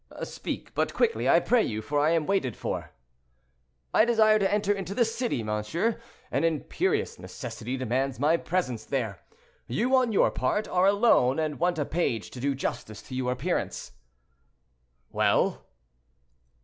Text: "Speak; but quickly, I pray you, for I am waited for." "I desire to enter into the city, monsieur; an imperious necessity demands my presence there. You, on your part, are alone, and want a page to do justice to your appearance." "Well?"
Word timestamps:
"Speak; 0.23 0.73
but 0.73 0.95
quickly, 0.95 1.29
I 1.29 1.39
pray 1.39 1.61
you, 1.61 1.83
for 1.83 1.99
I 1.99 2.09
am 2.09 2.25
waited 2.25 2.57
for." 2.57 2.89
"I 3.93 4.03
desire 4.03 4.39
to 4.39 4.51
enter 4.51 4.73
into 4.73 4.95
the 4.95 5.05
city, 5.05 5.43
monsieur; 5.43 6.01
an 6.31 6.43
imperious 6.43 7.19
necessity 7.19 7.77
demands 7.77 8.19
my 8.19 8.35
presence 8.35 8.83
there. 8.83 9.19
You, 9.67 9.95
on 9.95 10.11
your 10.11 10.31
part, 10.31 10.67
are 10.67 10.87
alone, 10.87 11.37
and 11.37 11.59
want 11.59 11.77
a 11.77 11.85
page 11.85 12.31
to 12.31 12.39
do 12.39 12.55
justice 12.55 13.03
to 13.03 13.13
your 13.15 13.31
appearance." 13.31 13.91
"Well?" 15.11 15.67